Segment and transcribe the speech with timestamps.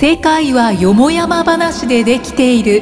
[0.00, 2.80] 世界はよもやま話でできている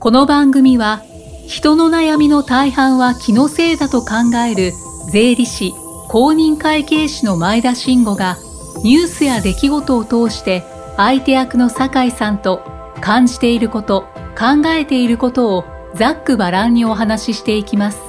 [0.00, 1.02] この番組は
[1.46, 4.72] 人の悩みの大半は気のせいだと考える
[5.12, 5.72] 税理士
[6.08, 8.38] 公認会計士の前田慎吾が
[8.82, 10.64] ニュースや出来事を通して
[10.96, 12.62] 相手役の酒井さんと
[13.02, 14.06] 感じていること
[14.38, 18.00] 考えていることをざっくばらんにお話ししていきます。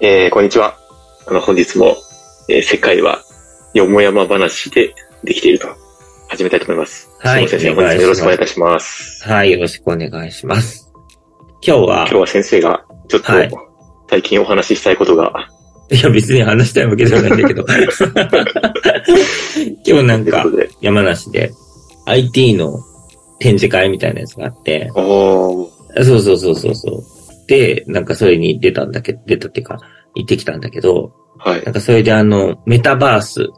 [0.00, 0.76] えー、こんにちは。
[1.28, 1.96] あの、本日も、
[2.48, 3.22] えー、世界は
[3.74, 5.68] よもやま話でできていると
[6.28, 7.10] 始めたいと思います。
[7.20, 7.48] はい。
[7.48, 9.28] 先生、本日もよろしくお願いいたします。
[9.28, 10.92] はい、よろしくお願いします。
[11.66, 13.32] 今日は、今日は先生がちょっと、
[14.08, 15.48] 最近お話ししたいことが、は
[15.90, 17.64] い、いや、別に話したいわけじゃないんだけど。
[19.84, 20.44] 今日なんか、
[20.80, 21.50] 山梨で
[22.06, 22.78] IT の
[23.38, 25.70] 展示会みたいなやつがあって、そ
[26.16, 27.02] うそうそうそうそう。
[27.48, 29.78] で、なんかそれに出たんだけど、出たっていうか、
[30.14, 31.64] 行ってきたんだけど、はい。
[31.64, 33.48] なんかそれであの、メタバース、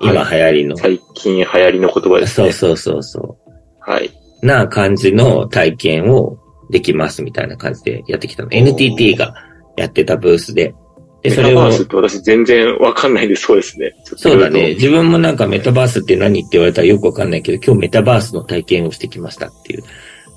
[0.00, 2.52] 今流行りの、はい、最近流行りの言葉ですね。
[2.52, 3.50] そうそうそうそう。
[3.80, 4.10] はい。
[4.42, 6.38] な感じの体験を
[6.70, 8.48] できますみたいな感じでやってきたの。
[8.52, 9.34] NTT が
[9.76, 10.74] やってたブースで。
[11.22, 11.50] で、それを。
[11.50, 13.92] メタバースって私全然わかんないんでそうですね。
[14.04, 14.74] そうだね。
[14.74, 19.82] 自分もなんかメタバースって何って言われたらよくわかんないけど、今日メタバースの体験をしてきましたっていう。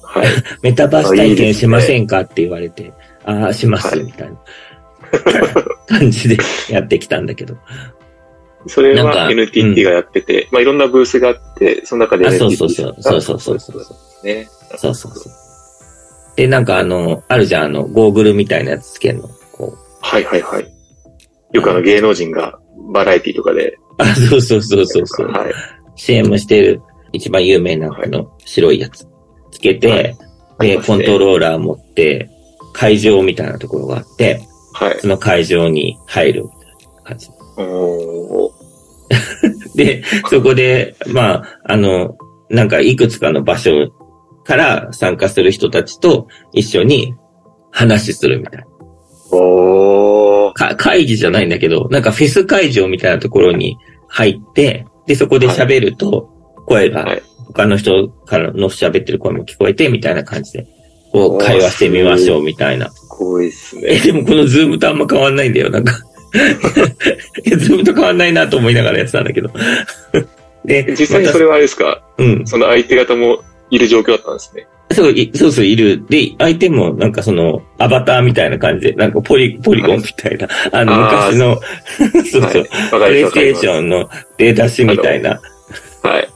[0.01, 0.27] はい。
[0.63, 2.21] メタバース体験しませんか？
[2.21, 2.91] って言われて、
[3.25, 4.39] ああ、します、みたいな
[5.87, 6.37] 感じで
[6.69, 7.55] やってきたんだけど。
[8.67, 12.93] それは NTT がやってて、まあいろんなブースがあって、その中で NTT が。
[13.01, 13.59] そうそうそう。
[13.59, 14.25] そうそうそう。
[14.25, 14.47] ね。
[14.77, 15.33] そうそうそう。
[16.35, 19.27] で、なんかあの、あるじゃん、あの、ゴーグルみたいなやつつけるの？
[19.51, 19.77] こう。
[20.01, 20.67] はいはいはい。
[21.51, 22.57] よくあの芸能人が
[22.93, 23.77] バラエティとかで。
[23.97, 25.27] あ、そうそうそうそうそう。
[25.27, 25.53] はい。
[25.95, 26.81] CM してる
[27.13, 29.05] 一番有名なこの白いやつ
[29.51, 30.15] つけて、
[30.57, 32.29] はい、で、コントローラー持って、
[32.73, 34.41] 会場みたいなところがあって、
[34.73, 34.99] はい。
[34.99, 36.59] その会場に入るみたい
[36.95, 37.29] な感じ。
[37.57, 38.51] お
[39.75, 42.17] で、そこで、まあ、あの、
[42.49, 43.91] なんかいくつかの場所
[44.43, 47.15] から参加する人たちと一緒に
[47.71, 48.65] 話するみたいな。
[49.33, 53.77] お会議じゃないんだけど、なんかフェス会場みたいなところに
[54.09, 56.29] 入って、で、そこで喋ると、
[56.65, 57.17] 声が、
[57.47, 60.67] 他の人からの喋ってる声も聞こえて、みたいな感じで、
[61.11, 62.91] こう、会話してみましょう、みたいな。
[63.21, 63.83] すごいっすね。
[63.87, 65.93] え、でもこのズームとあんま変わんないんだよ、なんか
[66.33, 69.49] ズームと変わんないなと思いながらやってたんだけど
[70.65, 72.01] で、実際にそれはあれですか？
[72.17, 72.47] うん。
[72.47, 74.67] その相手方もいる状況だったんですね。
[74.91, 76.03] そう、そうそう、いる。
[76.09, 81.59] で、相手もなんかその、アバターみたいな感じで、なんかポリ、ポリゴンみたいな、あの、昔の、
[82.29, 85.39] そうそう、プレイステーションのデータ紙みたいな。
[86.03, 86.27] はい。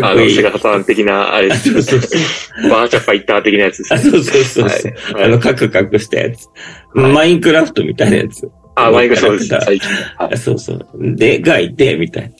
[0.00, 0.34] 四角い。
[0.34, 2.18] セガサタン的な、あれそうそうそ
[2.66, 2.68] う。
[2.70, 3.98] バーチャファイター的なやつですね。
[4.00, 5.24] そうそうそうそう、はい。
[5.24, 6.48] あの、カクカクしたやつ。
[6.94, 8.48] マインクラフトみたいなやつ。
[8.74, 9.88] あ、マインクラフト最近。
[10.36, 10.86] そうそう。
[10.94, 12.30] で、がいて、みたいな。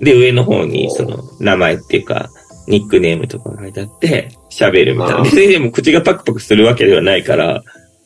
[0.00, 2.28] で、上の方に、その、名前っていうか、
[2.66, 5.22] ニックネームとか書いてあって、喋るみたいな。
[5.22, 7.62] 別にでも口がパクパクするわけではないから、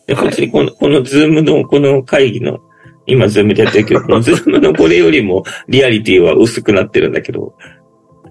[0.06, 2.60] で、本当にこの、このズームの、この会議の、
[3.06, 7.54] 今ズームでやってるけど、このズームのこれよりもリアリティは薄くなってるんだけど、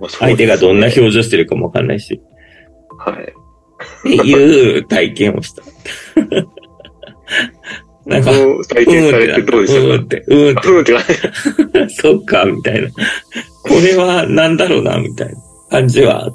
[0.08, 2.22] 相手がどんな表情してるかもわかんないし。
[2.98, 3.16] はい。
[3.24, 5.64] っていう体験をした。
[8.06, 8.32] なんか、
[8.70, 9.88] 体験されてどうでしたか？
[9.88, 10.70] うんって、うんって。
[10.70, 11.90] うんって。
[11.90, 12.90] そっか、みたいな。
[12.90, 12.96] こ
[13.84, 15.36] れはなんだろうな、みたいな。
[15.70, 16.32] 感じは。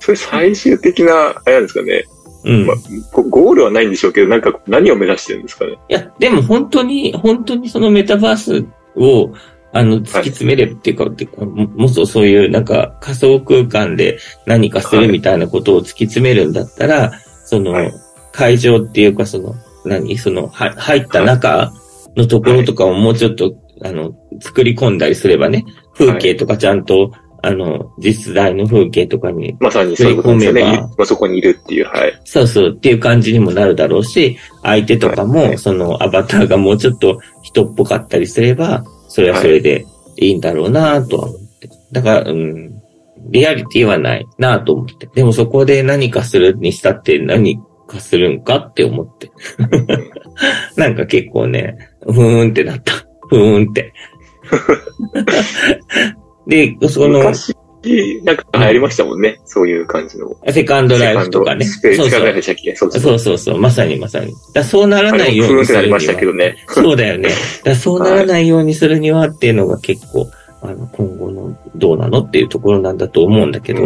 [0.00, 2.04] それ最終的な、あれなんですかね。
[2.44, 2.66] うん。
[2.66, 2.76] まあ、
[3.30, 5.78] ゴールはないんでしょうけど、なんか何を目指してるんですかね？
[5.88, 8.64] いや、でも本当に、本当にそのメタバース
[8.96, 9.32] を、
[9.72, 17.74] あの、突き詰めればっていうか、はい、もっとそういうなんか仮想空間で何かするみたいなことを突き詰めるんだったら、はい、その、
[18.32, 21.72] 会場っていうかその、何その、は、入った中
[22.16, 27.12] のところとかをもうちょっと、あの、作り込んだりすればね、風景とかちゃんと
[27.44, 29.56] あの、実在の風景とかに。
[29.58, 30.62] まさにそういうことですね。
[30.62, 32.20] まあ、そこにいるっていう、はい。
[32.24, 39.84] そうそうっていう感じにもなるだろうし、相手とかも、そのアバターがもうちょっと人っぽかったりすれば、それはそれで
[40.16, 41.68] いいんだろうなとは思って。
[41.92, 42.82] だから、うん、
[43.30, 45.06] リアリティはないなと思って。
[45.14, 49.30] でもそこで何かするにしたって何かするんかって思って。
[50.80, 52.94] なんか結構ね、ふーんってなった。
[53.28, 53.92] ふーんって。
[56.80, 57.51] で、その、昔、
[58.24, 59.40] なんか流行りましたもんね。
[59.44, 60.36] そういう感じの。
[60.50, 61.64] セカンドライフとかね。
[61.64, 63.58] セカンドライフでしたっけそうそうそうそう。
[63.58, 64.32] まさにまさに。
[64.54, 66.00] だそうならないようにするには。
[66.00, 66.56] したけどね。
[66.68, 67.30] そうだよね。
[67.64, 70.28] だそうならないようにするにはっていうのが結構、
[70.62, 73.82] あの、今後のどうなのっていうところなんだと思うんだけど、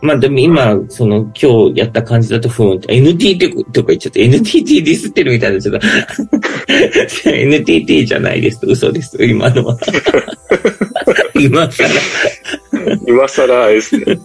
[0.00, 5.86] まあでも今、その今日やった感じだとふーん NTT とか言っちゃって、NTT ディスってるみたいなちょっと
[7.30, 8.60] NTT じゃないです。
[8.64, 9.16] 嘘です。
[9.24, 9.78] 今のは
[11.34, 11.88] 今更。
[13.06, 14.18] 今更ですね。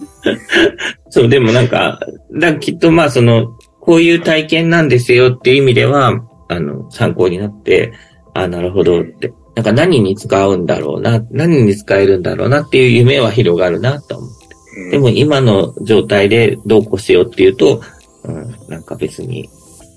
[1.10, 1.98] そう、でもなんか、
[2.32, 7.92] だきっとまあその、こういう体験なんですよっていう意味では、あの、参考になって、
[8.34, 9.32] あ、なるほどって。
[9.56, 14.90] なんか何に使うんだろうな、何に使えるんだろうなっていう夢は広がるなと思って。
[14.90, 17.82] でも今の状態でどうこうしようっていうと、
[18.24, 19.48] うん、なんか別に、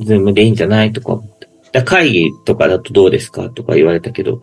[0.01, 1.47] ズームでいいんじゃないとか思って。
[1.71, 4.41] だ会議とかだとどうですかとか言われたけど、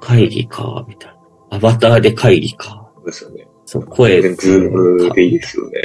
[0.00, 1.15] 会議か、みたいな。
[1.56, 2.90] アバターで会議か。
[2.96, 3.48] そうですよね。
[3.64, 4.22] そう、声。
[4.34, 5.80] ズームでいいですよね。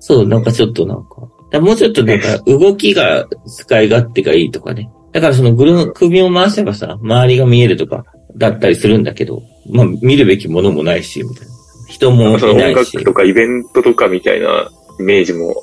[0.00, 4.90] そう、なんかちょっとなんか、もうちょっとなんか 動きが使い勝手がいいとかね。
[5.12, 8.04] だからそのぐる、首を回せばさ、周りが見えるとか、
[8.36, 11.52] だったりするんだけど、まあ見るべきものもないし、みたいな。
[11.88, 12.44] 人もいないし。
[12.44, 15.62] 音楽とかイベントとかみたいなイメージも、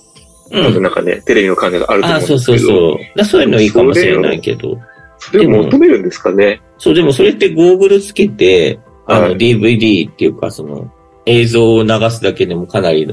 [0.51, 2.35] うん、なんかね、テレビの感じがあると思うんですけど。
[2.35, 3.17] あ、そうそうそう。
[3.17, 4.77] だそういうのいいかもしれないけど。
[5.17, 6.61] それを求めるんですかね。
[6.77, 8.79] そう、でもそれってゴーグルつけて、
[9.09, 10.91] あの、DVD っていうか、その、
[11.25, 13.05] 映像を流すだけでもかなり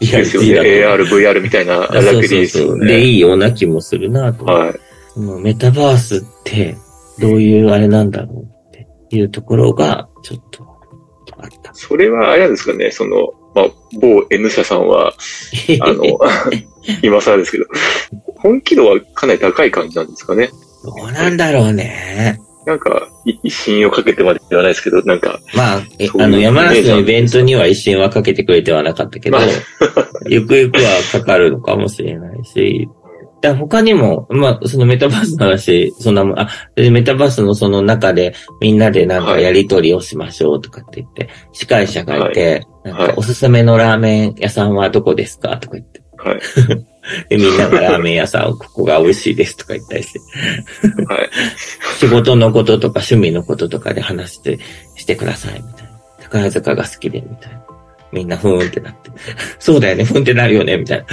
[0.00, 1.02] リアリティだと。
[1.02, 2.86] AR、VR みたたいな楽でいいですよね。
[2.86, 4.44] で、いいような気もするなと。
[4.44, 4.74] はい。
[5.14, 6.76] そのメタバースって、
[7.18, 10.64] どういうあれなんだろうっていうところが、ちょっと、
[11.38, 11.72] あった。
[11.74, 13.66] それはあれなんですかね、その、まあ、
[14.00, 15.12] 某 N 社さんは、
[15.80, 16.02] あの、
[17.02, 17.64] 今更ですけど、
[18.36, 20.50] 本気度はかなり高い感じなんですかね。
[20.84, 22.38] どうなんだろうね。
[22.66, 25.38] なんか、一心をかけてまでではないですけど、なんか。
[25.54, 25.82] まあ、
[26.20, 29.46] あの、山梨のイベントには一心はかけてくれてはなかったけど、まあ、
[30.26, 32.88] ゆくゆくはかかるのかもしれないし、
[33.42, 45.58] だ他にも、まあ、そのメタバースの話、そんなもん、あ、メタバースのその中でみんなでなんかやりとりをしましょうとかって言って、司会者がいて、なんかおすすめのラーメン屋さんはどこですか？
[45.58, 46.02] とか言って。
[46.16, 46.40] はい。
[47.28, 50.20] で、みんながラーメン屋さん、ここが美味しいですとか言ったりして。
[51.04, 51.30] はい。
[51.98, 54.58] 仕事のこととか趣味のこととかで話して、
[54.96, 55.90] してください、みたいな。
[56.22, 57.60] 宝塚が好きで、みたいな。
[58.12, 59.10] みんなふーんってなって。
[59.58, 61.04] そうだよね、ふーんってなるよね、みたいな。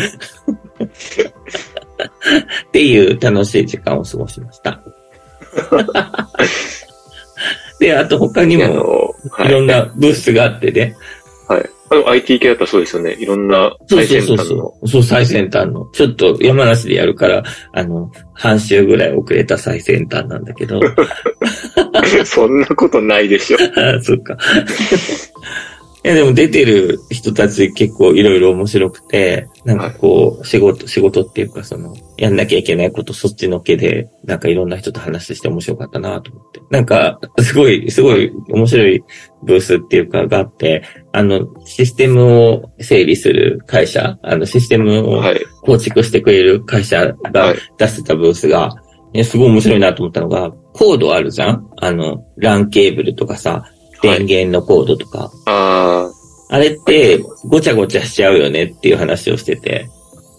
[0.86, 0.90] っ
[2.72, 4.80] ていう楽しい時間を過ごしました。
[7.80, 10.96] で、あと他にも、いろんなブースがあってね。
[11.52, 11.70] はい。
[11.90, 13.12] あの、IT 系だったらそうですよね。
[13.20, 14.38] いろんな最先端の。
[14.38, 14.88] そうそうそう。
[14.88, 15.86] そう、最先端の。
[15.92, 17.44] ちょっと山梨でやるから、
[17.74, 20.80] あの、半週ぐらい遅れた最先端なんだけど。
[22.24, 23.58] そんなことないでしょ。
[23.76, 24.38] あそっか。
[26.04, 36.60] いや、でも出てる人たち結構いろいろ面白くて、なんかこう、仕事、仕事っていうかその、やんなきゃいけないことそっちのけで、なんかいろんな人と話して面白かったなと思って。
[36.72, 39.04] なんか、すごい、すごい面白い
[39.44, 45.22] ブースっていうかがあって、あの、システムを整理する会社、あの、システムを
[45.62, 48.74] 構築してくれる会社が出してたブースが、
[49.14, 51.70] ね、すごい面白いなと思ったのが、コードあるじゃん？
[51.78, 53.66] あの、LAN ケーブルとかさ、
[54.02, 55.32] 電源のコードとか。
[55.46, 56.22] ああ。
[56.54, 59.90] あれって、ごちゃごちゃしちゃうよねっていう話をしてて。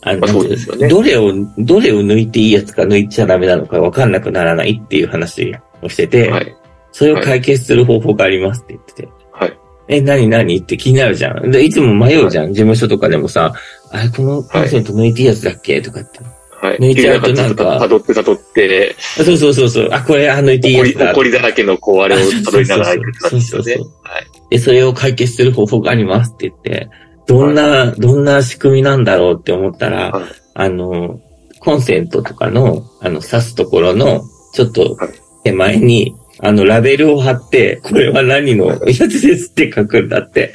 [0.02, 0.88] あの、そうですよね。
[0.88, 6.56] どれを、どれを抜いていいやつか抜いちゃダメなのかわかんなくならないっていう話をしてて、はい、
[6.90, 9.08] それを解決する方法がありますって言ってて。
[9.30, 9.58] はい。
[9.88, 11.50] え、何何って気になるじゃん。
[11.50, 12.44] で、いつも迷うじゃん。
[12.44, 13.54] はい、事務所とかでもさ、
[13.90, 16.20] あれ、このコンセント抜いていいやつだっけとかって。
[16.62, 16.78] はい。
[16.78, 17.78] 抜いちゃうとなんか。
[17.78, 18.96] 辿って辿って。
[18.98, 19.88] そうそうそうそう。
[19.90, 21.12] あ、これ、あ、抜いていいやつだ。
[21.12, 23.84] 怒りだらけの、こう、あれを辿りながら行くって感じですよね。
[24.04, 24.24] はい。
[24.50, 26.88] で、それを解決する方法がありますって言って、
[27.26, 31.20] どんな、はい、どんな仕組みなんだろうって思ったら、はい、あの、
[31.58, 34.22] コンセントとかの、あの、挿すところの、
[34.52, 34.96] ちょっと
[35.42, 40.54] 手前に、あの、ラベルを貼って、これは何のやつですって書くんだって。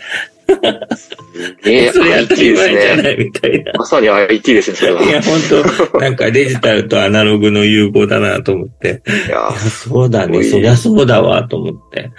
[1.66, 3.74] えー、 それ当たり前じゃないみたいな。
[3.74, 5.04] まさに IT ですね、それは。
[5.04, 5.40] いや、本
[5.92, 9.02] 当 なんかデジタルとアナログの融合だなと思って。
[9.28, 10.44] いやそうだね。
[10.44, 12.12] そりゃそうだわ、と思って。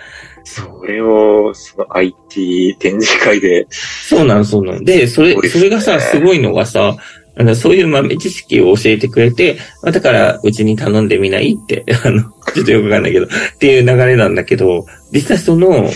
[0.45, 3.67] それを、その IT 展示会で。
[3.71, 4.85] そうなん、そうなん。
[4.85, 6.97] で、それ、それがさ、すごいのがさ、
[7.37, 15.89] あの、そういう豆知識を教えてくれて、まあ、だから、うちに頼んでみないって、あの、ちょっとよくわかんないけど、っていう流れなんだけど、実際その、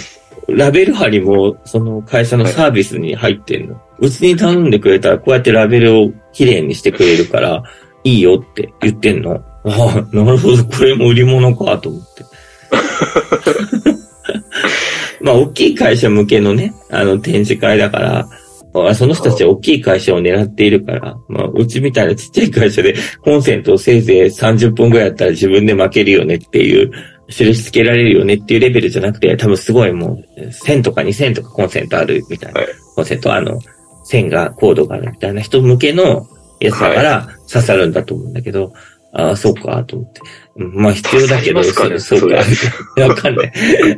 [0.49, 3.81] ラベル貼りも、その会社のサービスに入ってんの。
[3.99, 7.63] うちに頼んでくれたら、こうやってラベルをきれいにしてくれるから、
[8.05, 9.35] いいよって言ってんの。
[9.35, 9.69] ああ、
[10.15, 12.25] なるほど、これも売り物か、と思って。
[15.23, 18.29] まあ、大きい会社向けのね、あの、展示会だから、
[18.95, 26.91] その人たちは大きい会社を狙っているから、まあ、うちみたいなちっちゃい会社でコンセントをせいぜい30分ぐらいやったら自分で負けるよねっていう
[27.29, 32.61] 印付けられるよねっていうレベルじゃなくて、多分すごいもう、1000とか2000とかコンセントあるみたいな。
[32.61, 33.59] はい、コンセントあの、
[34.05, 36.27] 線が、コードがあるみたいな人向けの
[36.61, 38.73] やつだから刺さるんだと思うんだけど、
[39.15, 40.21] ああ、そうか、と思って。
[40.57, 42.37] まあ必要だけど、かね、そうか。
[43.03, 43.53] わかんない。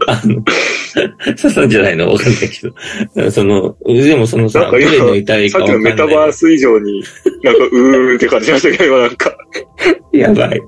[0.09, 0.43] あの、
[1.37, 2.09] 刺さんじゃないの？
[2.11, 2.69] わかんないけ
[3.23, 3.31] ど。
[3.31, 7.03] その、でもそのさ、なんか今、さっきのメタバース以上に、
[7.45, 9.37] なんか、うーんって感じましたけど、なんか。
[10.13, 10.61] やばい。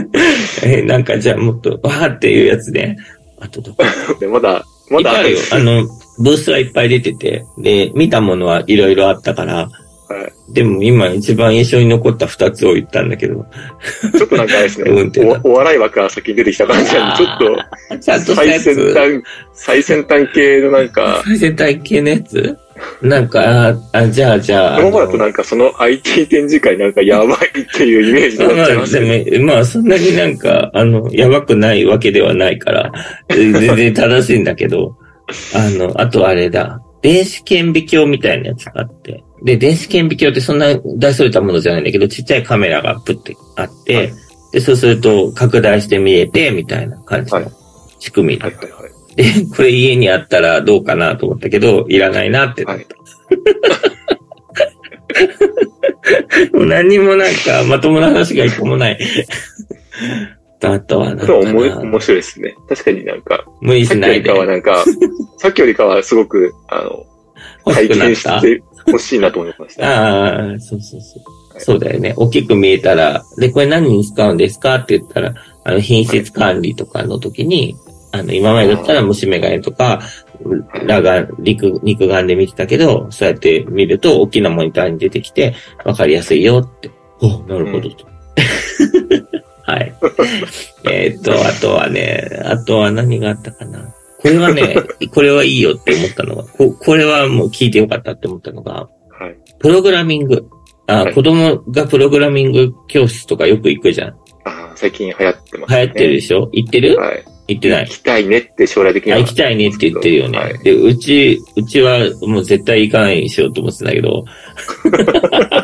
[0.64, 2.96] え、なんかじゃあもっと、わーっていうやつで、
[3.38, 3.84] あとどこ
[4.32, 5.38] まだ、まだあるよ。
[5.50, 5.86] あの、
[6.18, 9.68] ブースはいっぱい出てて、で、見たものはいろいろあったから、
[10.14, 10.32] はい。
[10.52, 13.46] でも今一番印象に残った二つを言ったんだけど。
[14.16, 15.10] ちょっとなんかあれですね。
[15.42, 21.22] おお笑い枠が先に出てきた感じなんで、ちょっと、ちゃんと最先端、最先端系のなんか。
[21.24, 22.58] 最先端系のやつ？
[23.02, 24.80] なんか、あ、あじゃあじゃあ。
[24.80, 29.24] 今まだとなんかその IT 展示会なんかやばいっていうイメージになっちゃいますね。
[29.38, 32.92] まあ、まあそんなになんか、あの、やばくないわけではないから、
[33.28, 34.96] 全然正しいんだけど、
[35.54, 36.80] あの、あとあれだ。
[37.04, 44.12] 電子顕微鏡みたいなやつがあって、で、電子顕微鏡ってそんな大それたものじゃないんだけど、ちっちゃいカメラがプってあって、はい、
[44.52, 47.34] で、そうすると拡大して見えて、みたいな感じ。
[47.34, 47.52] の
[47.98, 48.56] 仕組みだった。
[48.56, 52.96] はいはいはい、で、これ家にあったらどうかなと思ったけど、いらないなってなった。
[56.56, 58.98] もう何にもなんかまともな話が一個もない。
[60.62, 62.54] あとはなんか面白いですね。
[62.68, 64.30] 確かになんか、無理しないで。
[64.30, 64.84] さっきよりかはなんか、
[65.38, 67.06] さっきよりかはすごく、あの、
[67.72, 69.86] 体験して欲しいなと思いました。
[69.86, 71.54] ああ、そうそうそう。
[71.54, 72.14] はい、そうだよね。
[72.16, 75.34] 大きく見えたら、で、これ何に使うんですかって言ったら、
[75.64, 77.74] あの、品質管理とかの時に、
[78.12, 80.00] あの、今までだったら虫眼鏡とか、
[80.72, 86.90] 裸眼、肉、肉眼で見てたけど、そうやって見ると大きなモニターに出てきて、わかりやすいよって。
[87.20, 88.04] おなるほどと。
[88.06, 89.33] はい。
[90.90, 93.94] えっと、あとはね、あとは何があったかな。
[94.18, 94.76] これはね、
[95.12, 100.46] これはいいよって思ったのが、ここれはもう聞いてよかったって思ったのが、はい、プログラミング。
[100.86, 104.16] あ、はい、子供がプログラミング教室とかよく行くじゃん。
[104.44, 105.80] あ最近流行ってます、ね。
[105.80, 106.48] 流行ってるでしょ？
[106.52, 106.96] 行ってる？
[106.96, 107.24] はい。
[107.46, 107.84] 行ってない？
[107.84, 109.18] 行きたいねって将来的には。
[109.18, 110.38] 行きたいねって言ってるよね。
[110.38, 114.24] はい、で、うち、うちはもう絶対行かないにしようと思ってたんだけど。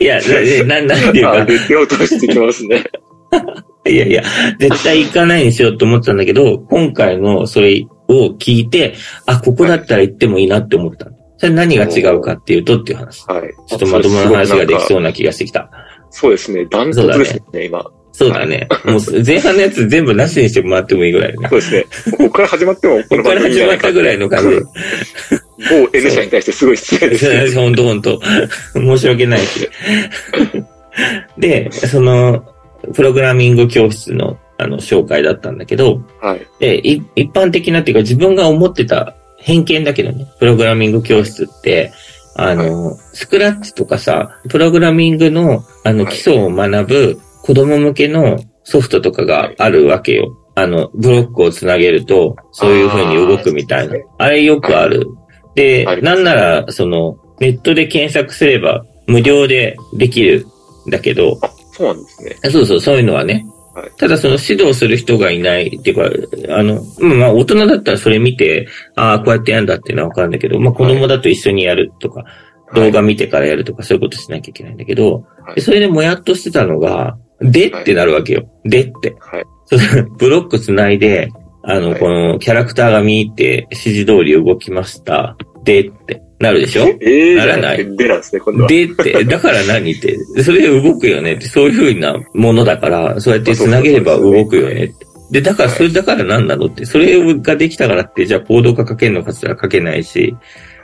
[0.00, 0.20] いや、
[0.64, 1.44] な、なんていうか。
[1.44, 2.84] 出ようとしてきますね。
[3.86, 4.22] いやいや、
[4.58, 8.94] 絶対行かないにしようと思ってたんだけど、今回のそれを聞いて、
[9.26, 11.08] あ、ここだったら行ってもいいなって思った。
[11.38, 13.24] それ何が違うかっていうとっていう話。
[13.28, 13.42] はい。
[13.68, 15.70] ちょっとまともな話ができそうな気がしてきた。
[16.10, 16.66] そうですね。
[16.66, 17.84] 断トツですね、ね今。
[18.12, 18.66] そうだね。
[18.84, 21.48] もう前半のやつ全部なしにしてもらってもいいぐらいね。
[21.48, 21.86] そうですね。
[22.16, 24.56] ここから始まっても、ここから始まったぐらいの感じ。
[25.58, 27.54] 某 N 社に対してすごい失礼です。
[27.58, 28.20] 本当本当
[28.74, 29.68] 申し訳ないし。
[31.38, 32.44] で、その、
[32.94, 36.46] プログラミング教室のあの紹介だったんだけど、はい。
[36.58, 41.92] で、一般的なっていうか自分が思ってた偏見だけどね、プログラミング教室って、
[42.34, 50.36] あの、はい、スクラッチとかさ、プログラミングのあの基礎を学ぶ子供向けのソフトとかがあるわけよ。
[50.54, 53.94] あの、ブロックをつなげると、そういう風に動くみたいな。
[54.18, 55.06] あれよくある。
[55.54, 60.46] で、なんなら、その、ネットで検索すれば無料でできる
[60.86, 61.38] んだけど、
[61.72, 62.50] そうなんですね。
[62.50, 63.46] そうそう、そういうのはね。
[63.74, 65.96] はい、ただその指導する人がいないっていう
[66.48, 72.26] か、あの、まあ大人だったらそれ見て、ああ、こうやってやるんだっていうのはわかるんだけど、まあ子供だと一緒にやるとか、は
[72.72, 78.50] い、動画見てからやるとかそういうことしなきゃいけないんだけど、はい、それでもやっとしてたのが、でってなるわけよ。
[78.64, 79.14] でって。
[79.20, 79.44] はい、
[80.18, 81.30] ブロック繋いで、
[81.68, 85.36] あの、このキャラクターが見入って指示通り動きました。
[85.64, 86.22] でって。
[86.40, 86.86] なるでしょ？
[87.00, 87.96] ええー、ならない。
[87.96, 88.68] でなんですね、今度は。
[88.68, 95.06] でって、だから何って、それで動くよねって、そういうふうなものだから、そうやって繋げれば動くよねって。
[95.30, 100.34] で、だから、それだから何なのって、それができたからって、じゃあコード化書けるのかつったら書けないし、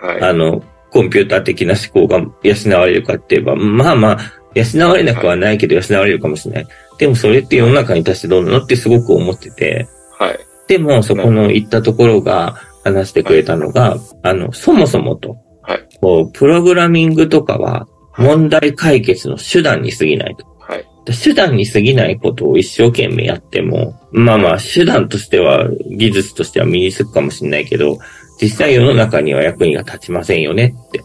[0.03, 4.19] はい、あの、コンピューター的な思考が養われるかって言えば、まあまあ、
[4.55, 6.67] 養われなくはないけど養われるかもしれない。
[6.99, 9.89] でもそれって世の中に対してどうなのってすごく思ってて、
[10.19, 10.39] はい。
[10.69, 15.89] でも、そこの行ったところが話してくれたのが、はい、あの、そもそもと、はい。
[16.01, 20.47] こう、プログラミングとかは、問題解決の手段に過ぎないと。
[20.61, 20.87] はい。
[21.13, 27.99] 手段に過ぎないことを一生懸命やっても、まあまあ、手段としては、技術としては身につくかもしれないけど、
[28.41, 31.03] 実際世の中には役には立ちませんよねって。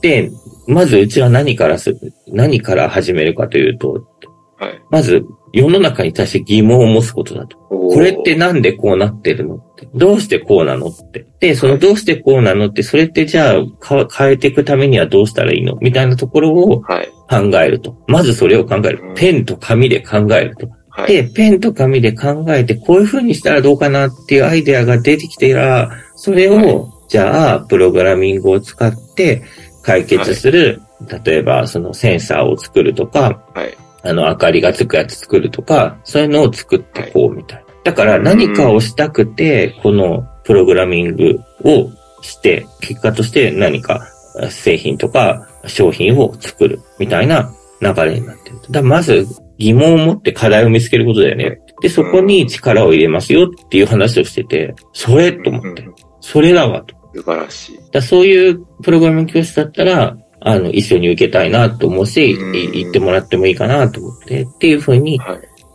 [0.00, 0.30] で、
[0.66, 1.96] まずうちは何からす、
[2.28, 4.06] 何から始めるかというと、
[4.58, 7.56] はい、まず世の中に対して疑問を持つことだと。
[7.68, 9.88] これってなんでこうなってるのって。
[9.94, 11.26] どうしてこうなのって。
[11.40, 15.76] で、そのどうしてこうなのって、それってじゃあ変えていくためにはどうしたらいいの？
[15.80, 16.86] みたいなところを考
[17.62, 17.90] えると。
[17.90, 19.12] はい、まずそれを考える。
[19.14, 20.68] ペンと紙で考えると。
[20.88, 29.42] はい、で、ペンと紙で考えて、こういう風にしたらどうかなっていうアイデアが出てきてら、それを、じゃあ、プログラミングを使って
[29.82, 30.80] 解決する、
[31.24, 33.44] 例えばそのセンサーを作るとか、
[34.04, 37.64] あの、明かりがつくやつ作るとか、そういうのを作ってこうみたいな。
[37.84, 41.90] だから何かをしたくて、このプログラミングを
[42.22, 44.06] して、結果として何か
[44.50, 48.56] 製品とか商品を作るみたいな流れになってる。
[48.70, 49.26] だまず
[49.58, 51.60] 疑問を持って課題を見つけることだよね。
[51.80, 55.86] で、そこに力を入れますよっていう話をしてて、それと思って。
[56.20, 56.94] それだわと。
[57.14, 57.78] 素晴らしい。
[57.92, 65.18] だそういうプログラミング教室だったら、あの、一緒に受けたいなと思うし、行ってもらってもいいかなと思って、っていうふうに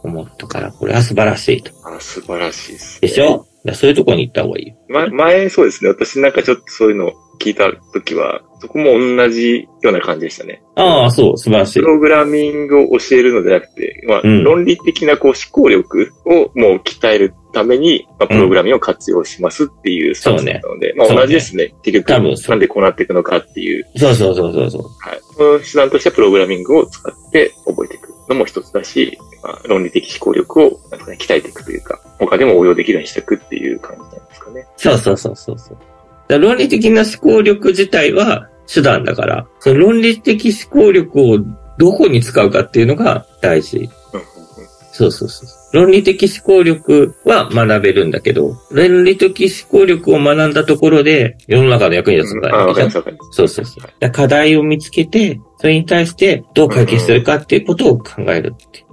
[0.04, 1.72] 思ったから、これは素晴らしいと。
[1.84, 3.48] あ、素晴らしいです、ね、でしょ？
[3.74, 4.74] そういうとこに行った方がいい。
[4.88, 5.90] ま、前、そうですね。
[5.90, 10.62] 私なんかちょっとそういうの聞いたときは、そこも同じような感じでしたね。
[10.76, 11.80] ああ、そう、素晴らしい。
[11.80, 21.74] プログラミングを教えるのではなくて、まあ、うん、論理的なこう思考力をもう鍛えるために、まあ、プログラミングを活用しますっていうスタンスなので、うん、まあ同じですね。
[21.84, 23.86] 結局、なんでこうなっていくのかっていう。
[23.96, 24.82] そうそうそうそうそう。
[25.00, 25.20] はい。
[25.36, 34.68] その手段としてはプログラミングを使って覚えていくのも一つだし、まあ、論理的思考力をなんか、ね、鍛えていくというか、他でも応用できるようにしていくっていう感じなんですかね。
[34.76, 35.78] そうそうそうそうそう。
[36.38, 41.40] 論理的な思考力自体は手段だから、その論理的思考力を
[41.78, 43.90] どこに使うかっていうのが大事。
[44.92, 45.60] そうそうそう。
[45.72, 52.76] 論理的思考力は学べるんだけど、論理的思考力を学んだところで世の中の役に立つから、うん、
[53.32, 54.12] そうそうそう。
[54.12, 58.86] 課題を見つけて、それに対してどう解決するかっていうことを考えるって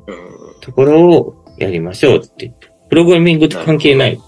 [0.61, 2.71] ところをやりましょうって言って。
[2.89, 4.21] プログラミングと関係ない。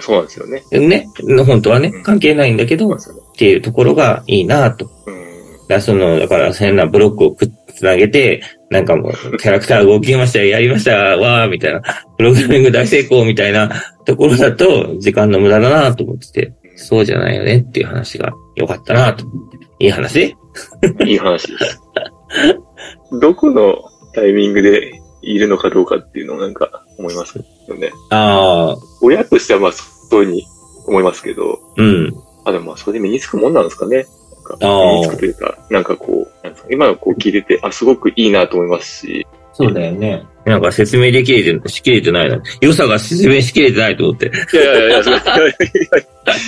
[0.00, 0.62] そうなんですよね。
[0.70, 1.08] ね。
[1.44, 2.98] 本当はね、関係ないんだけど、っ
[3.36, 4.88] ていうところがいいなと。
[5.68, 11.82] だその、だから変なブロックをくっつなげて、なんかもう、 キャラクター動きました、やりました、わー、みたいな、
[12.16, 13.70] プログラミング大成功みたいな
[14.04, 19.58] ところだと、時間の無駄だなと思ってて、そうじゃないよねっていう話が良かったなと思って。
[19.84, 20.36] いい話？
[21.06, 21.80] いい話です。
[23.20, 23.76] どこの
[24.12, 24.92] タイミングで
[25.24, 27.38] いるのかどうかっていうのをなんか思います
[27.68, 27.92] よね。
[28.10, 28.76] ああ。
[29.00, 30.46] 親としてはまあそういうふうに
[30.86, 31.58] 思いますけど。
[31.76, 32.14] うん。
[32.44, 34.06] あ、でもまあそれで身につくもんなんですかね。
[34.50, 39.26] なんか身につくというか、なんかこう、なんですか今のこう聞いてて、あ、すごくいいなと思いますし。
[39.54, 40.26] そうだよね。
[40.44, 42.42] なんか説明できれて、しきれてないな。
[42.60, 44.26] 良さが説明しきれてないと思って。
[44.26, 45.20] いやいやいや、それ、い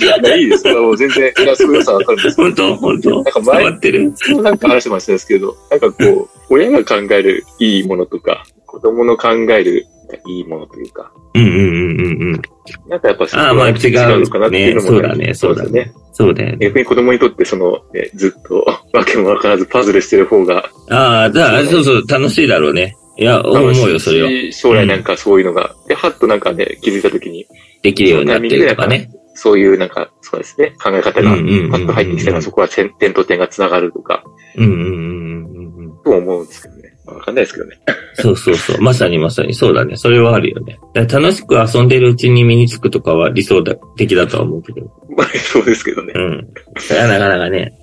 [0.05, 0.71] やいやいいです。
[0.73, 9.87] もう全然、いや、そう良さわかるんです本当本当なんか前、なんか話してましたですけど、なんかこう、親が考えるいいものとか、子供の考える
[10.27, 11.11] いいものというか。
[11.33, 12.41] うんうんうんうんうん。
[12.87, 13.75] なんかやっぱそああ、まあ違う
[14.19, 15.93] のかなっていうのも、ね、そうだね、そうだね。
[16.13, 16.57] そうだね。
[16.59, 20.69] 逆に子供にとってその、ね、ずっと わけもわからずパズルしてる方が。
[20.89, 22.95] ああ、だそうそう、楽しいだろうね。
[23.17, 24.29] いや、思うよ、それは。
[24.51, 27.45] 将来なんかそういうのが、うん、で、はっとなんかね、気づいたときに。
[27.83, 29.09] できるようになってるとかね。
[29.33, 34.23] そういうなんか、そうですね、考え方がパッと入ってきたら、そこは点と点が繋がるとか。
[34.55, 36.03] うんうんうんうん。
[36.03, 36.76] と思うんですけどね。
[37.07, 37.79] わかんないですけどね。
[38.15, 38.81] そうそうそう。
[38.81, 39.95] まさにまさにそうだね。
[39.95, 40.79] それはあるよね。
[40.93, 44.81] 楽しく遊んでるうちに身につくとかは理想的だとは思うけど。
[45.15, 46.13] まあ、そうですけどね。
[46.15, 46.47] うん。
[46.77, 47.73] それはなかなかね。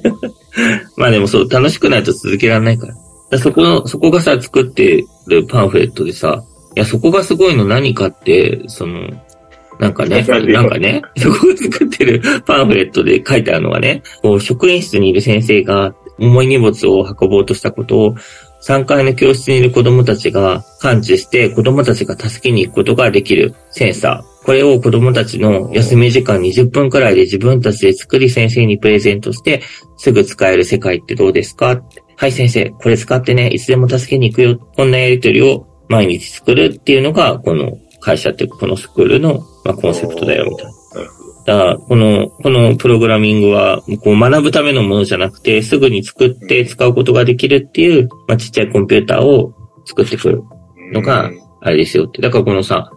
[0.96, 2.94] まあでもそう、楽しくないと続けられないから。
[2.94, 6.42] からそこの、そこがさ、作ってるパンフレットでさ、
[6.76, 9.10] いや、そこがすごいの何かって、その、
[9.78, 18.14] なんかね、なんかね、そこが作ってるパンフレットで書いてあるのがね、こう、職員室にいる先生が重い荷物を運ぼうとしたことを
[18.62, 24.44] 3階の教室にいる子供たちが感知して子供たちが助けに行くことができるセンサー。
[24.44, 29.62] これを子供たちの休み時間20分くらいで自分たちで作り先生にプレゼントして
[29.96, 31.82] すぐ使える世界ってどうですか？
[32.16, 34.56] はい先生、これ使ってね、いつでも助けに行くよ。
[34.56, 40.72] こんなやりとりを毎日作るっていうのがこの会社っていうこのスクールの、コンセプトだよみたいな。
[41.46, 49.54] この、このプログラミングは、こう学ぶためのものじゃなくて、すぐに作って使うことができるっていう、まあ、ちっちゃいコンピューターを
[49.84, 50.42] 作ってくる
[50.92, 51.30] のが、
[51.60, 52.20] あれですよって。
[52.20, 52.90] だからこのさ、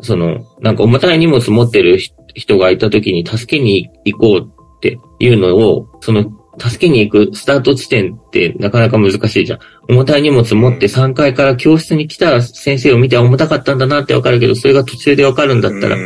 [0.00, 1.98] その、なんか重たい荷物持ってる
[2.34, 6.24] 人がいた時に助けに行こうっていうのを、その、
[6.58, 9.58] 助けに行くスタート地点ってなかなか難しいじゃん。
[9.88, 15.96] 重たい荷物持って3階から教室に来た先生を見て重たかったんだなってわかるけど、それが途中でわかるんだったら、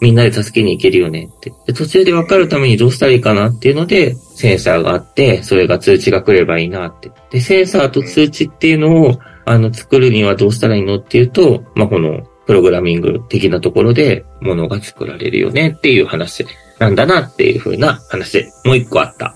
[0.00, 1.52] みんなで助けに行けるよねって。
[1.66, 7.10] で途中で分かるためにどうしたらいいかなっていうので、センサーがあって、それが通知が来ればいいなって。
[7.30, 16.46] で、センサーと通知っていうのを、あの、作るにはどうしたらいいのっていうと、まあ、この、プログラミング的なところで、ものが作られるよねっていう話
[16.78, 19.34] なんだなっていう風な話もう一個あった。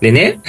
[0.00, 0.40] でね、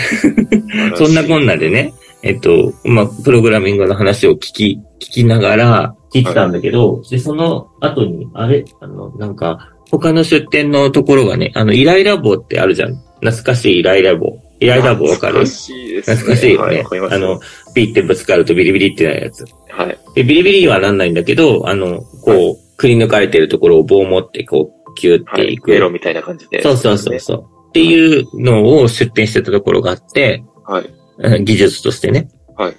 [0.95, 12.95] そんなこんなでね、えっと、まあ、プログラミングの話を聞き、聞きながら、聞いてたんだけど、はい、で、その後に、あれ、あの、なんか、他の出店のところがね、あの、イライラボってあるじゃん。
[13.21, 14.39] 懐かしいイライラボ。
[14.59, 15.45] イライラ棒わかる？
[15.45, 16.15] 懐かしいですね。
[16.15, 16.83] 懐かしいよね。
[16.83, 17.39] はい、あの、
[17.73, 19.45] ピってぶつかるとビリビリってなるやつ。
[19.69, 19.97] はい。
[20.15, 25.71] で、ビリビリはなんないんだけど、あの、こう、はい、くり抜かれてるところを棒を持って、こう、キューっていく。
[25.71, 27.45] はい、みたいな感じで、そうそうそうそう。
[27.69, 31.43] っていうのを出展してたところがあって、はい。
[31.43, 32.29] 技術としてね。
[32.55, 32.75] はい。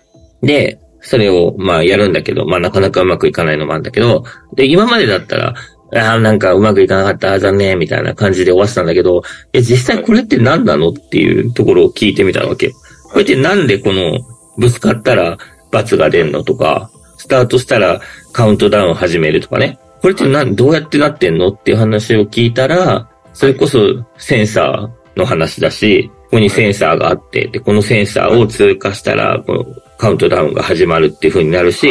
[0.47, 4.25] で、それを、まあ、やるんだけど、まあ、なかなかうまくいかないのもあるんだけど、
[4.57, 5.55] で、今までだったら、
[5.95, 12.73] ああ、なんかうまくいかなかった、残念、みたいな感じで終わってたんだけど、え、実際これって何なのっていうところを聞いてみたわけ。
[13.05, 14.19] これってなんでこの、
[14.59, 15.39] ぶつかったら
[15.71, 18.01] 罰が出んのとか、スタートしたら
[18.33, 19.79] カウントダウン始めるとかね。
[20.03, 23.79] これってな、どうやってなってんのっていう話を聞いたら、それこそ
[24.19, 29.65] センサーの話だし、ここにセンサーがあって、で、このセンサーを通過したら、この
[29.99, 31.89] カウントダウンが始まるっていう風になるし、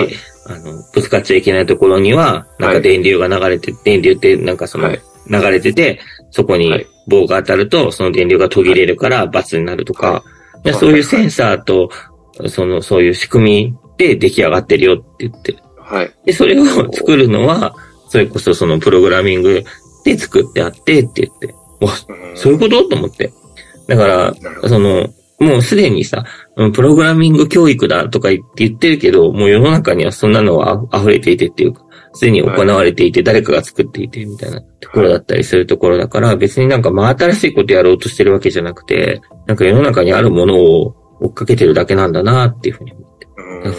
[0.47, 4.99] あの、ぶつかっちゃいけないところには、なんか電流が流れて、はい、電流ってなんかその、流
[5.49, 10.23] れてて、そこに棒が当たると、その電流が途切れるから罰になるとか、
[10.63, 11.89] はい、そういうセンサーと、
[12.47, 15.55] その、そういう仕組みで出来上がってるよって言って。
[15.79, 16.11] はい。
[16.25, 17.75] で、それを作るのは、
[18.09, 19.63] それこそそのプログラミング
[20.03, 21.91] で作ってあってって言って、わ、
[22.35, 22.87] そういうこと？
[22.87, 23.31] と思って。
[23.87, 24.35] だから、
[24.69, 26.23] その、もうすでにさ、
[26.73, 43.27] プログラミング教育だとか言ってるけど、もう世の中にはそんなのは溢れていてっていうか、すでに行われていて、誰かが作っていてみたいなところだったりするところだから、別になんか真新しいことやろうとしてるわけじゃなくて、なんか世の中にあるものを追っかけてるだけなんだなっていうふうに思って。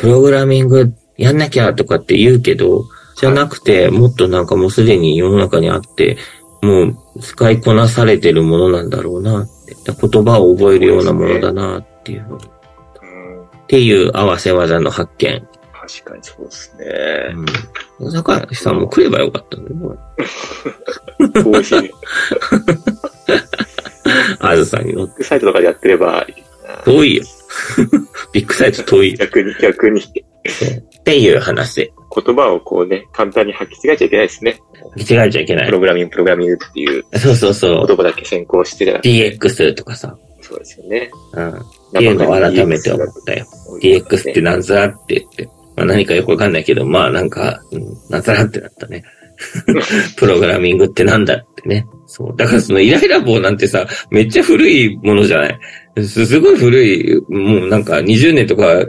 [0.01, 2.85] プログラミングやんなきゃとかって言うけど、
[3.19, 6.19] じゃなくて、もっとなんかもうすでに世の中にあって、
[6.61, 9.49] もう使いこなされてるものなんだろうなっ
[9.94, 10.09] て。
[10.09, 12.40] 言葉を覚えるようなものだなっていうのっ
[13.68, 15.46] ていう合わせ技の発見。
[15.72, 16.87] 確かにそうですね。
[18.01, 18.12] うん。
[18.12, 19.99] 坂井さんも来ればよかったんだよ、
[21.44, 21.90] 美味しい。
[24.40, 25.25] あずさんに乗って。
[25.25, 26.27] サイトとかでやってれば
[26.85, 27.25] 遠いよ。
[28.33, 29.14] ビッグサイト遠い。
[29.14, 30.01] 逆に、逆に。
[30.01, 31.92] っていう話で。
[32.23, 34.59] 言葉をこうね、簡単に履き違えちゃいけないですね。
[34.97, 35.67] 履き違えちゃいけない。
[35.67, 37.05] プログラミング、プログラミングっていう。
[37.19, 37.87] そうそうそう。
[37.87, 40.17] 言葉だけ先行してた DX とかさ。
[40.41, 41.11] そうですよね。
[41.33, 41.51] うん。
[41.51, 43.47] っていうのを改めて思ったよ。
[43.83, 45.49] DX ってなんざらって言って。
[45.77, 49.05] まあ何かよくわかんないけど、まあなんか、うん、なんざらってなったね。
[50.17, 51.87] プログラミングってなんだってね。
[52.07, 52.37] そう。
[52.37, 55.59] だからそのイライラ棒なんてさ、めっちゃ古いものじゃない
[56.05, 58.85] すごい古い、もうなんか20年とか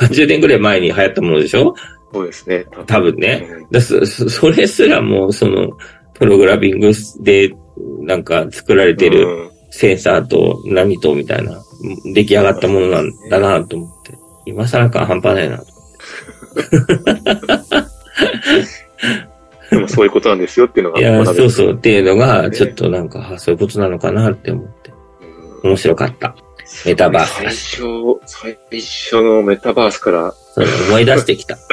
[0.00, 1.74] 30年ぐらい前に流行ったものでしょ
[2.12, 2.66] そうですね。
[2.86, 3.46] 多分ね。
[3.70, 5.70] だそそれすらも、その、
[6.14, 7.54] プログラミングで、
[8.00, 11.62] なんか作られてるセンサーと何とみたいな、
[12.12, 14.18] 出来上がったものなんだなと思って。
[14.46, 15.64] 今更感半端ないなと
[19.70, 21.00] でもそういうことなんですよっていうのが。
[21.00, 24.90] いや、そうそうっていうのが、ちょっとなんか、そういうことなのかなって思って。
[25.62, 26.34] 面白かった。
[26.84, 27.34] メタバース。
[27.34, 30.34] 最初、最初のメタバースから。
[30.88, 31.58] 思い出してきた。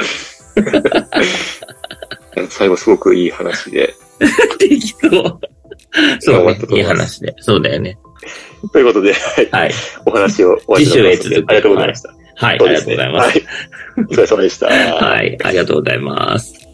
[2.50, 3.94] 最後すごくいい話で。
[4.58, 5.40] できそう。
[6.20, 6.58] そうね。
[6.70, 7.34] いい話で。
[7.40, 7.98] そうだよね。
[8.72, 9.14] ということで、
[9.52, 9.72] はい。
[10.04, 11.28] お話を終わります。
[11.28, 12.14] ありがとうございました。
[12.38, 13.28] はい、ありがとうございます。
[13.28, 13.46] はい。
[13.98, 14.66] お疲れ様でした。
[14.66, 16.65] はい、ありがとうございます。